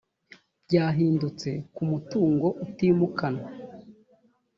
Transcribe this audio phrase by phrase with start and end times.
[0.65, 3.47] byahindutse ku mutungo utimukanwa